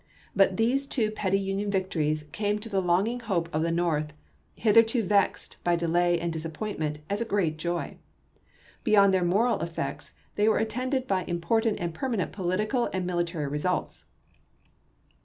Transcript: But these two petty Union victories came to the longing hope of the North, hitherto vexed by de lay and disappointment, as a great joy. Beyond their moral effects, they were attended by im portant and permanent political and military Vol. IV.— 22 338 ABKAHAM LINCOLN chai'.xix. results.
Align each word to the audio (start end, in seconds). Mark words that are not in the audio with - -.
But 0.35 0.57
these 0.57 0.87
two 0.87 1.11
petty 1.11 1.37
Union 1.37 1.69
victories 1.69 2.23
came 2.31 2.57
to 2.57 2.69
the 2.69 2.81
longing 2.81 3.19
hope 3.19 3.53
of 3.53 3.61
the 3.61 3.71
North, 3.71 4.13
hitherto 4.55 5.03
vexed 5.03 5.63
by 5.63 5.75
de 5.75 5.87
lay 5.87 6.19
and 6.19 6.33
disappointment, 6.33 6.97
as 7.07 7.21
a 7.21 7.23
great 7.23 7.57
joy. 7.57 7.97
Beyond 8.83 9.13
their 9.13 9.23
moral 9.23 9.59
effects, 9.61 10.15
they 10.37 10.49
were 10.49 10.57
attended 10.57 11.05
by 11.05 11.23
im 11.25 11.39
portant 11.39 11.79
and 11.79 11.93
permanent 11.93 12.31
political 12.31 12.89
and 12.91 13.05
military 13.05 13.43
Vol. 13.43 13.53
IV.— 13.53 13.61
22 13.61 13.61
338 13.61 13.61
ABKAHAM 13.61 13.77
LINCOLN 13.77 13.89
chai'.xix. 13.93 14.01
results. 14.01 14.05